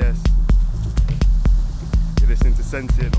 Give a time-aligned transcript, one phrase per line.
[0.00, 0.18] yes.
[2.20, 3.09] You're listening to Sentient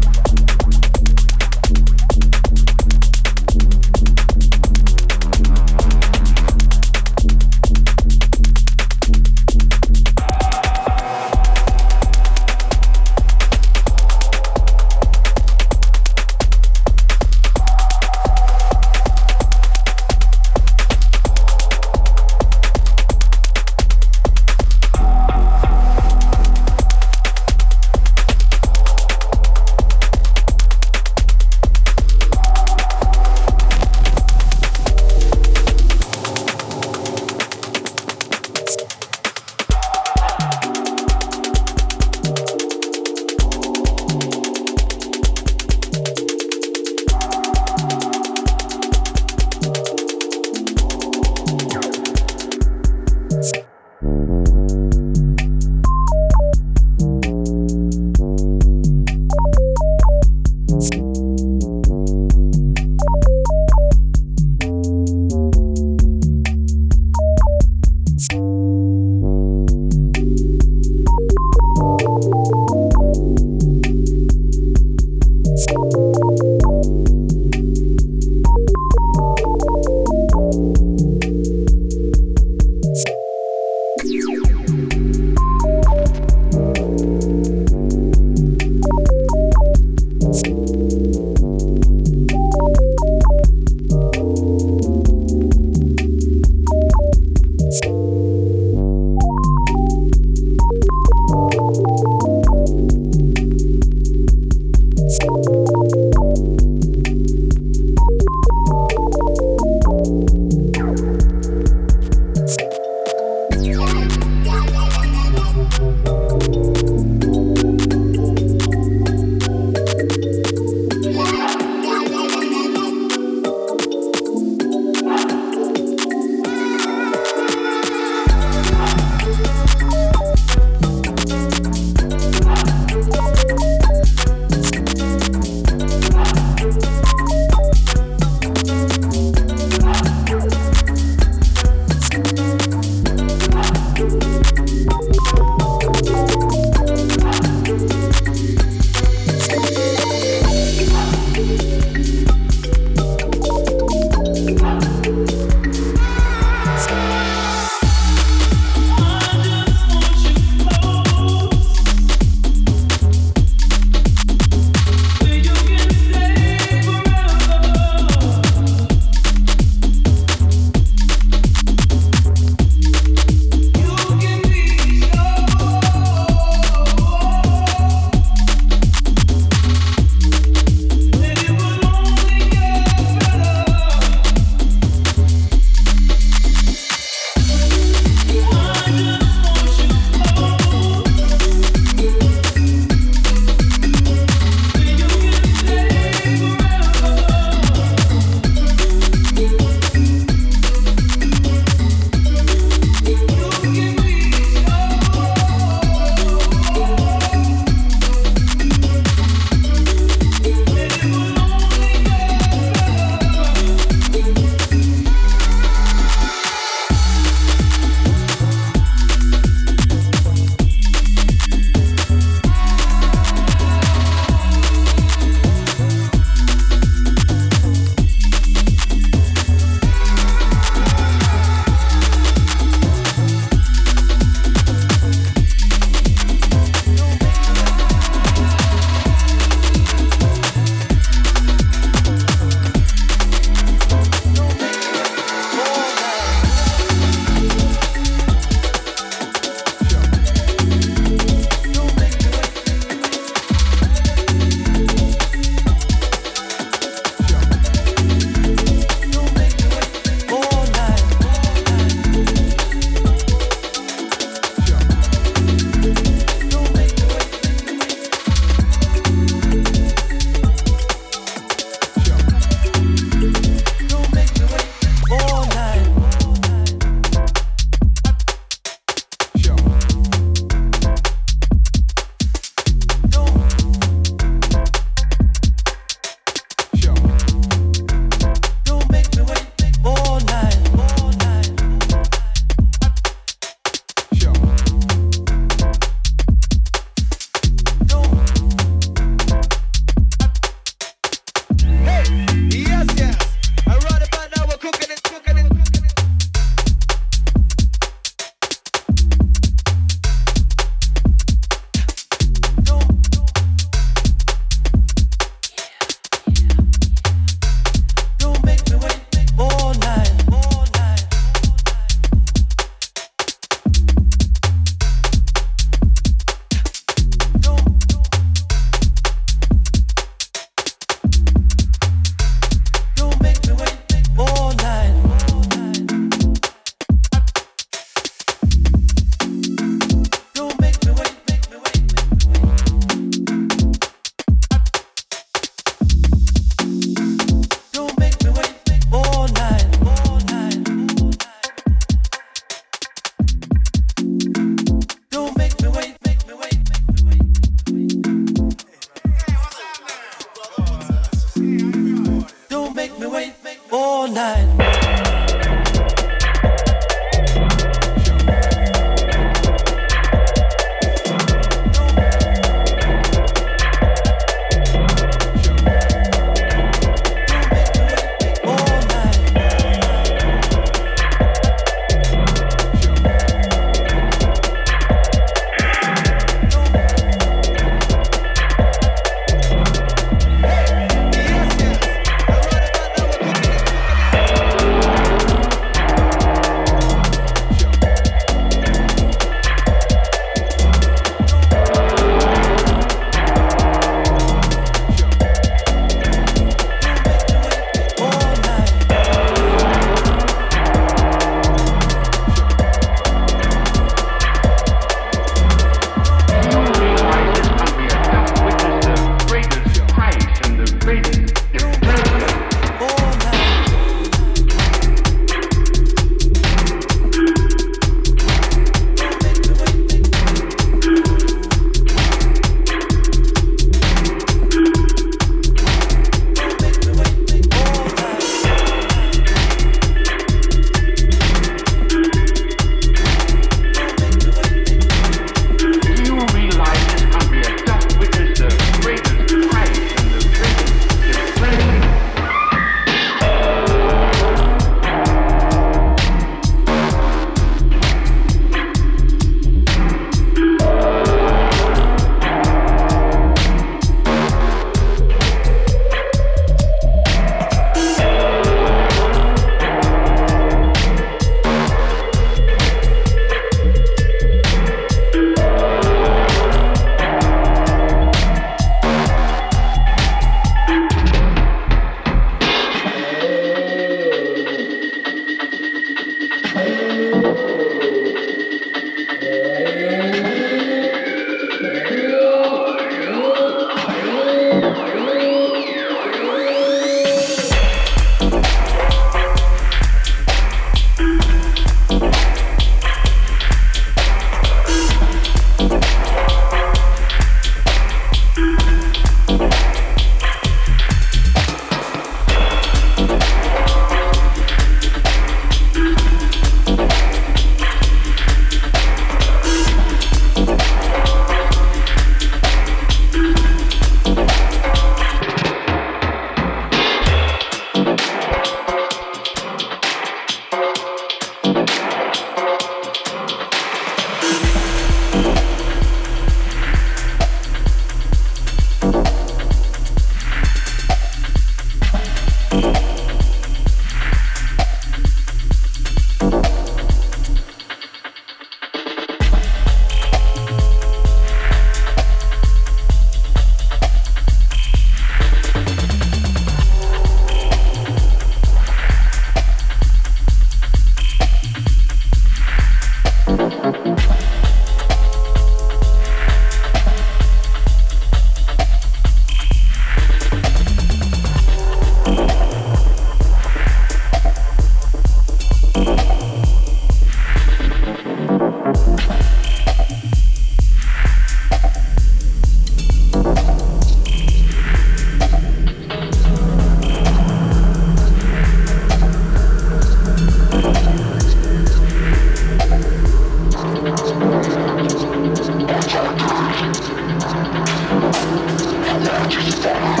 [599.61, 600.00] step.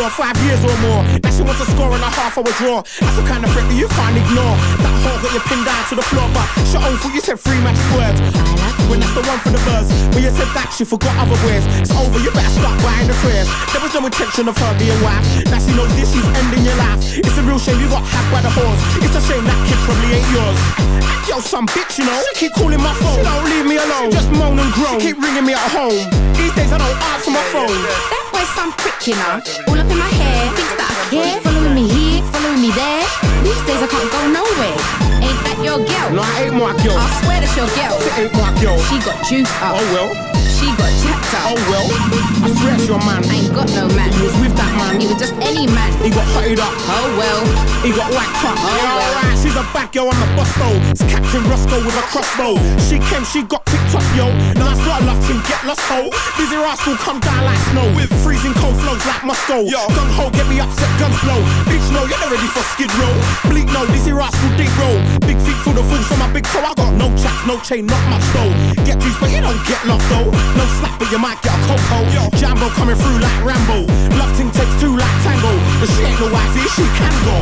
[0.00, 1.04] Five years or more.
[1.20, 2.80] Now she wants a score and a half hour draw.
[2.80, 4.56] That's the kind of threat that you can't ignore.
[4.80, 7.36] That whore got you pinned down to the floor, but she own foot, you said
[7.36, 8.16] three magic words.
[8.88, 9.86] When that's the one for the buzz.
[10.16, 11.62] When you said that, she forgot other words.
[11.78, 13.46] It's over, you better start buying the prayers.
[13.70, 15.22] There was no intention of her being wife.
[15.46, 16.98] Now she knows this, she's ending your life.
[17.20, 18.80] It's a real shame you got hacked by the horse.
[19.04, 19.59] It's a shame that
[21.30, 22.22] Yo, some bitch, you know.
[22.34, 23.14] She keep calling my phone.
[23.14, 24.10] She don't leave me alone.
[24.10, 24.98] She just moan and groan.
[24.98, 26.10] She keep ringing me at home.
[26.34, 27.70] These days I don't answer my phone.
[28.10, 29.38] That boy's some prick, you know.
[29.70, 31.40] All up in my hair, thinks that I care.
[31.46, 33.06] Following me here, following me there.
[33.46, 35.09] These days I can't go nowhere.
[35.70, 36.10] Ain't that your girl?
[36.18, 36.98] No, I ain't my girl.
[36.98, 37.94] I swear that's your girl.
[38.02, 38.78] It ain't my girl.
[38.90, 39.78] She got juice up.
[39.78, 40.10] Oh well.
[40.60, 41.54] She got jacked up.
[41.54, 41.86] Oh well.
[42.42, 43.22] I swear it's your man.
[43.24, 44.10] I ain't got no man.
[44.10, 45.00] He was with that man.
[45.00, 45.88] He was just any man.
[46.02, 46.74] He got hotted up.
[46.74, 47.40] Oh well.
[47.86, 48.58] He got whacked up.
[48.58, 49.14] Oh, yeah, well.
[49.14, 49.38] alright.
[49.38, 50.76] She's a bad girl on the bus though.
[50.90, 52.58] It's Captain Roscoe with a crossbow.
[52.90, 54.28] She came, she got picked up, yo.
[54.58, 56.10] Now that's not enough to get lost, ho.
[56.36, 57.86] Dizzee Rascal come down like snow.
[57.96, 59.64] With freezing cold flows like Moscow.
[59.64, 59.80] Yo.
[59.96, 61.40] Gun ho, get me upset, guns blow.
[61.70, 63.14] Bitch, no, you're not ready for skid row.
[63.48, 65.00] Bleak, no, Dizzee Rascal deep roll.
[65.24, 66.64] Big feet full of fools on my big toe.
[66.64, 68.52] I got no chaps, no chain, not much though.
[68.84, 70.30] Get juice, but you don't get lost though.
[70.56, 72.02] No slap, but you might get a cocoa.
[72.12, 72.22] Yo.
[72.36, 73.86] Jambo coming through like Rambo.
[74.16, 75.52] Love ting takes two like tango.
[75.80, 77.36] But she ain't no wifey, she can go.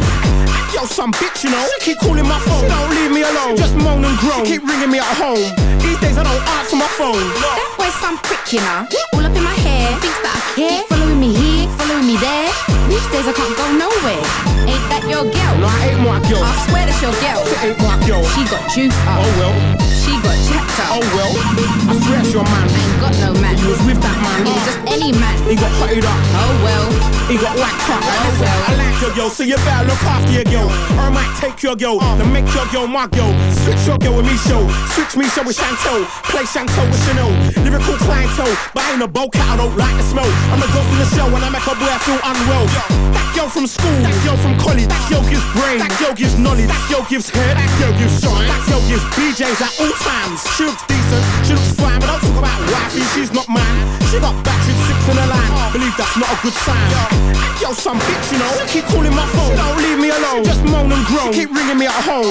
[0.75, 1.64] Yo, some bitch, you know.
[1.79, 2.61] She keep calling my phone.
[2.61, 3.57] She don't leave me alone.
[3.57, 4.45] She just moan and groan.
[4.45, 5.49] She keep ringing me at home.
[5.81, 7.25] These days I don't answer my phone.
[7.41, 8.87] That boy's some prick, you know.
[9.14, 10.83] All up in my hair, thinks that I care.
[10.91, 12.78] Following me here, following me there.
[12.89, 14.24] These days I can't go nowhere.
[14.64, 15.55] Ain't that your girl?
[15.61, 16.41] No, I ain't my girl.
[16.41, 17.45] I swear that's your girl.
[17.45, 18.24] It ain't my girl.
[18.32, 19.20] She got juice up.
[19.20, 19.55] Oh well.
[19.93, 20.97] She got jacked up.
[20.97, 21.32] Oh well.
[21.89, 22.64] I swear it's your man.
[22.64, 23.55] I ain't got no man.
[23.61, 24.41] He was with that man.
[24.45, 25.36] He was just any man.
[25.45, 26.18] He got hotted up.
[26.36, 27.18] Oh well.
[27.28, 28.01] He got whacked up.
[28.01, 28.61] Oh, well.
[28.68, 30.72] I like your girl, so you better look after your girl.
[30.97, 33.28] Or I might take your girl, then make your girl my girl.
[33.68, 34.64] Switch your girl with me show.
[34.97, 36.09] Switch Michelle with Chantel.
[36.32, 37.28] Play Chantel with Chanel.
[37.61, 40.24] Lyrical clientele, but I ain't a bow cat, I don't like the smell.
[40.24, 42.64] I'm the ghost in the show when I make a boy I feel unwell.
[43.14, 46.35] That girl from school, that girl from college, that girl gives brain, that girl gives
[46.39, 49.95] knowledge, that girl gives head, that girl gives shine, that girl gives BJs at all
[50.03, 50.43] times.
[50.55, 53.85] She looks decent, she looks fine, but don't talk about wifey, she's not mine.
[54.11, 56.89] She got battered six in the line, believe that's not a good sign.
[57.59, 60.47] Yo, some bitch, you know, she keep calling my phone, she don't leave me alone.
[60.47, 62.31] She just moan and groan, she keep ringing me at home.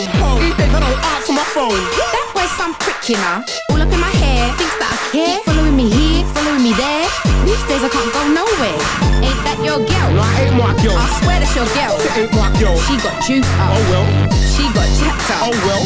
[0.58, 1.76] Days I don't answer my phone.
[1.76, 3.44] That boy's some prick, you know.
[3.72, 5.40] All up in my hair, thinks that I care.
[5.44, 7.06] Following me here, following me there.
[7.50, 8.78] These days I can't go nowhere.
[9.26, 10.10] Ain't that your girl?
[10.14, 10.94] No, I ain't my girl.
[10.94, 11.98] I swear that's your girl.
[11.98, 12.78] It ain't my girl.
[12.86, 13.74] She got juice up.
[13.74, 14.06] Oh well.
[14.54, 15.50] She got jacked up.
[15.50, 15.82] Oh well.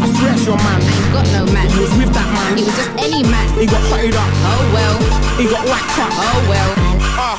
[0.00, 0.80] I swear it's your man.
[0.80, 1.68] I ain't got no man.
[1.68, 2.56] He was with that man.
[2.56, 3.46] He was just any man.
[3.60, 4.30] He got hotted up.
[4.48, 4.96] Oh well.
[5.36, 6.12] He got whacked up.
[6.16, 6.70] Oh well.
[7.20, 7.38] Ah,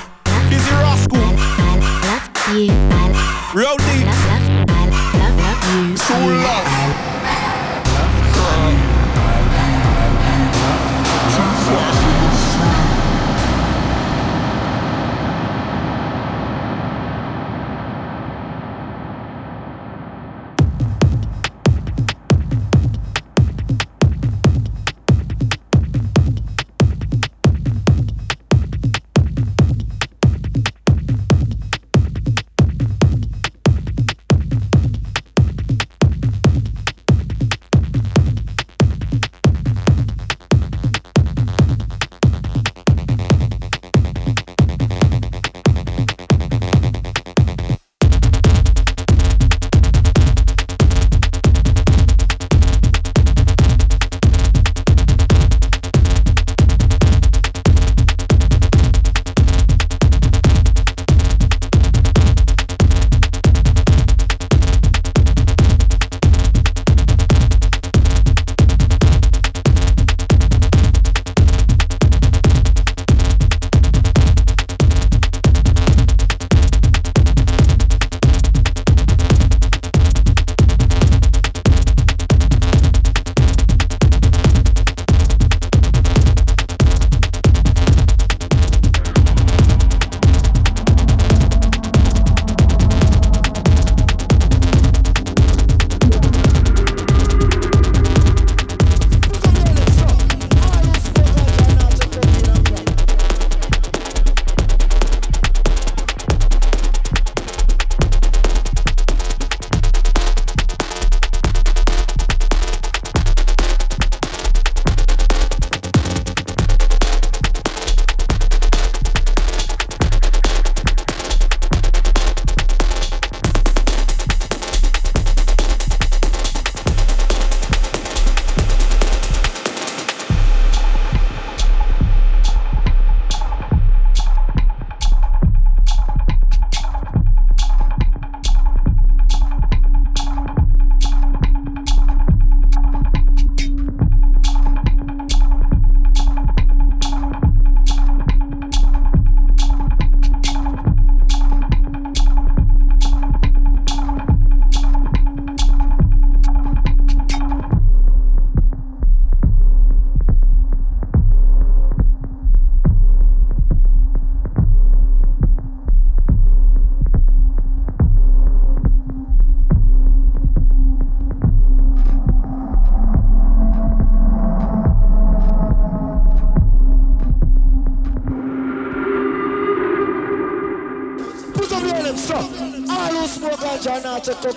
[0.49, 1.18] Dizzee Rascal.
[1.18, 2.70] I love you.
[2.70, 4.05] I love, Real deep.
[4.05, 4.22] love,
[4.70, 4.86] I
[5.18, 5.97] love, love you.
[5.97, 6.91] True love.
[11.72, 12.11] try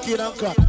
[0.05, 0.64] cocaine and crack.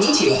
[0.00, 0.34] 你起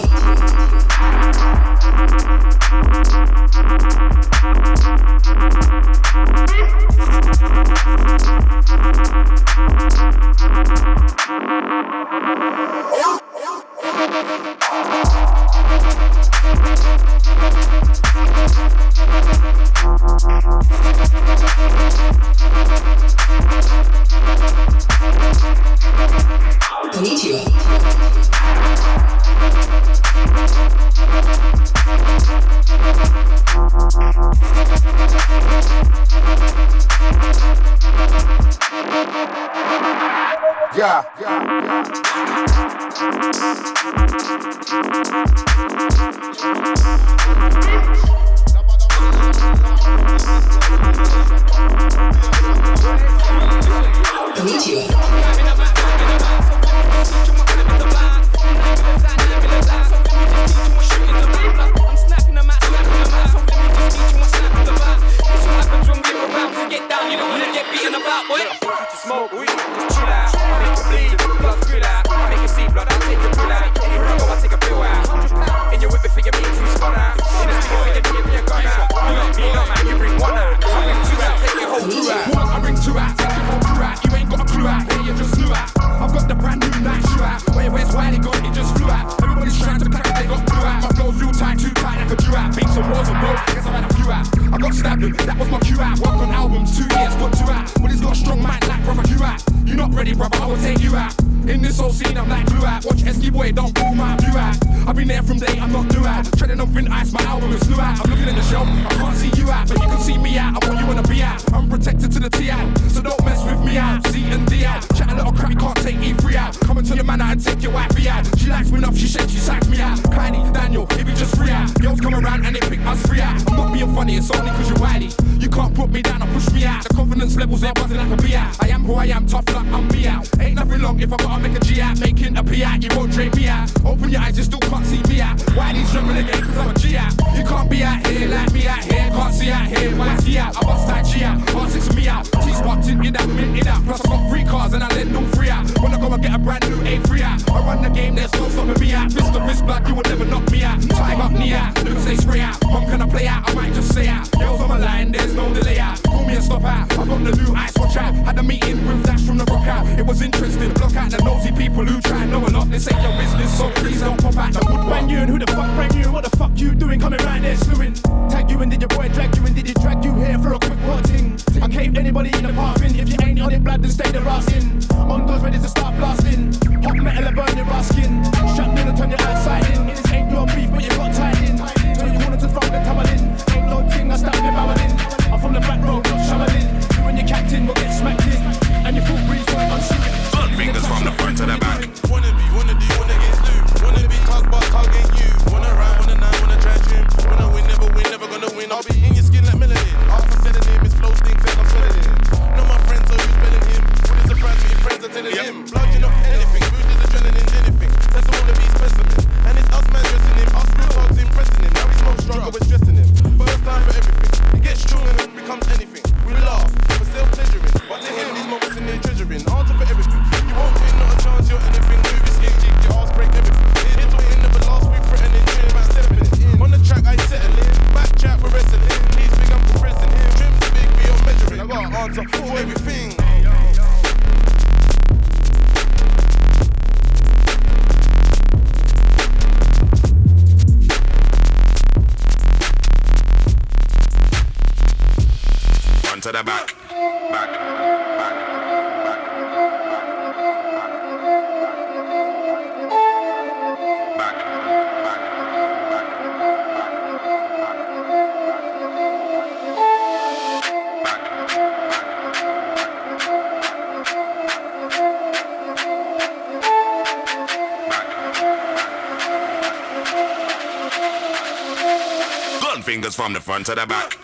[273.64, 274.23] to the back.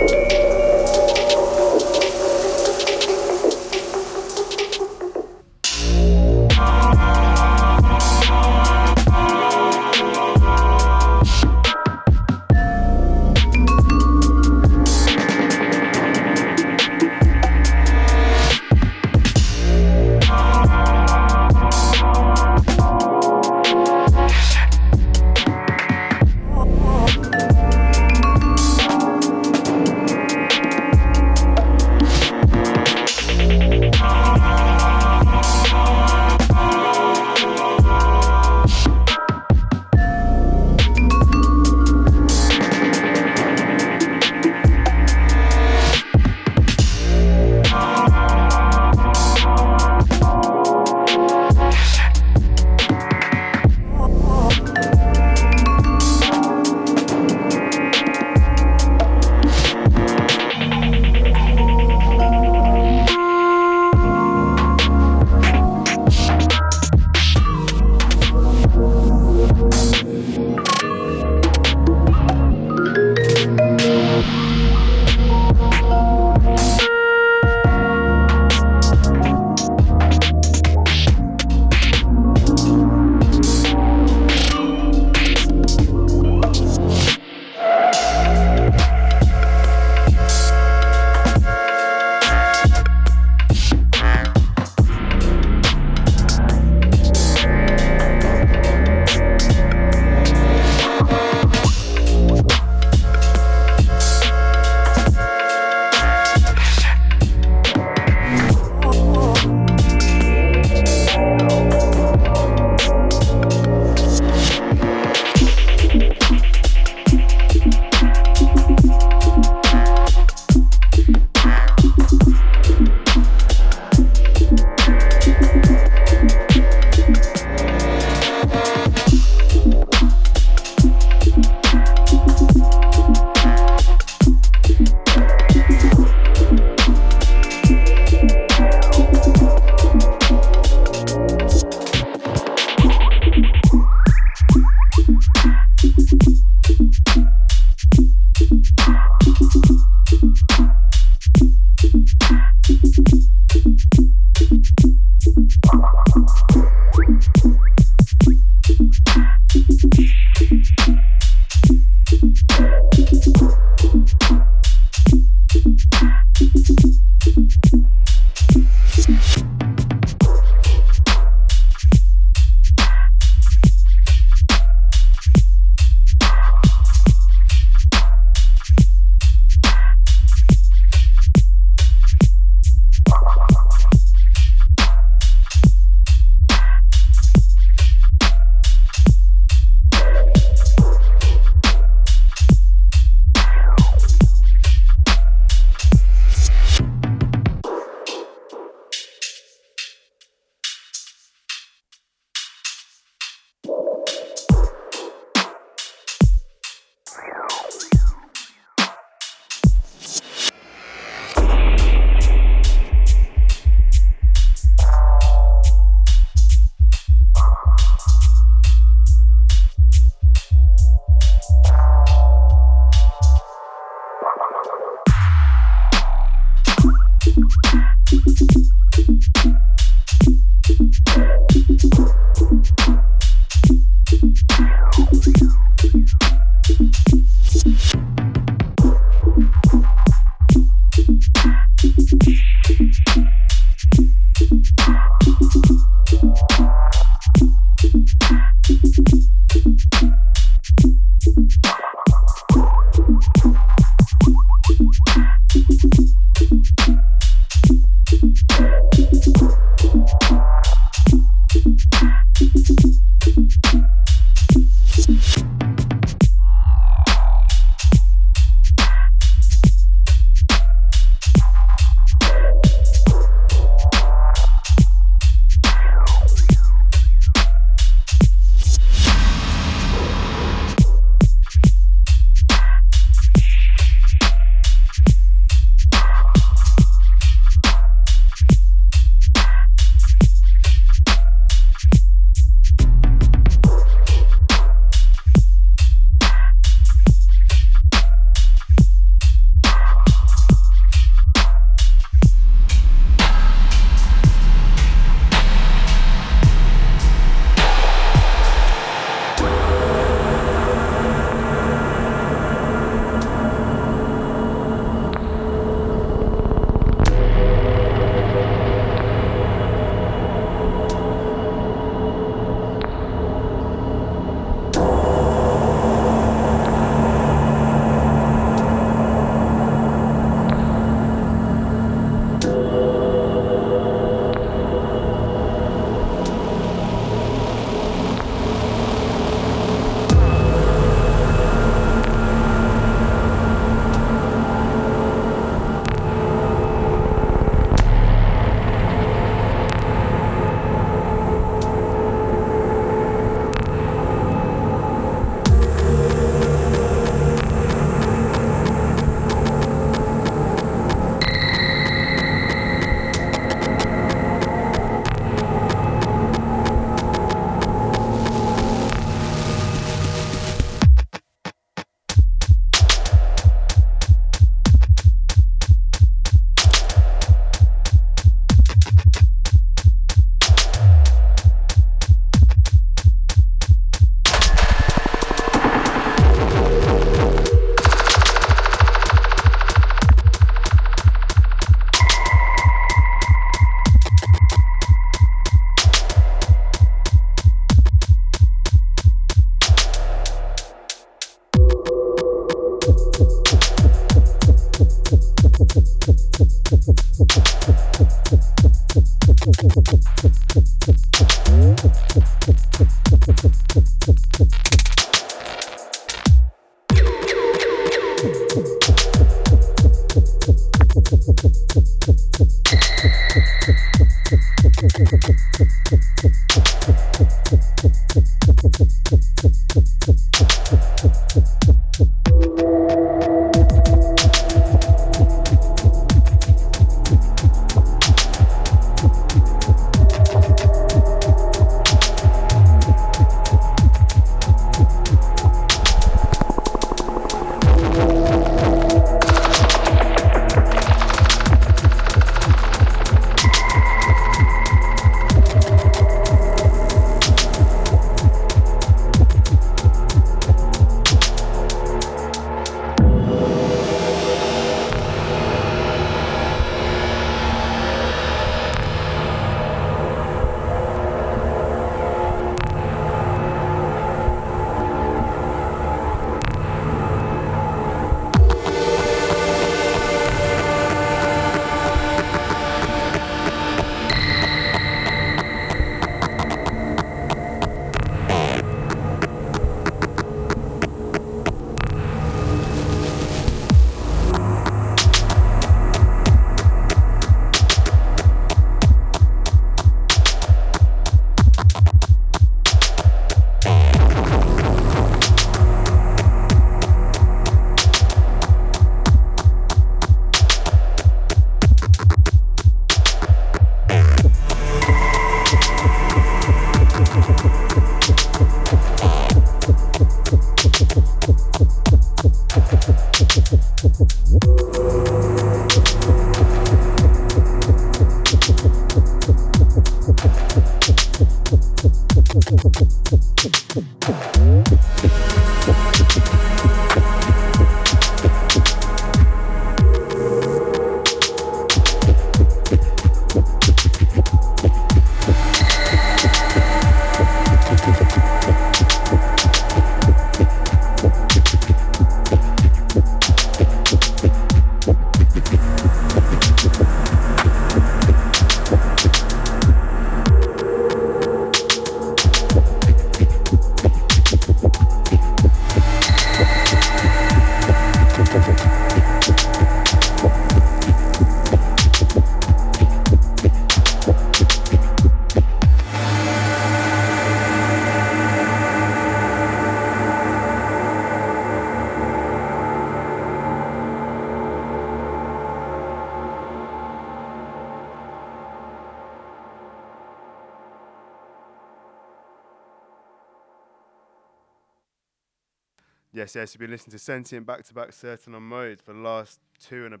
[596.28, 598.98] Yes, yes, you've been listening to Sentient back to back Surton on Mode for the
[598.98, 600.00] last two and a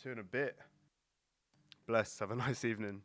[0.00, 0.56] two and a bit.
[1.84, 2.16] Bless.
[2.20, 3.02] Have a nice evening.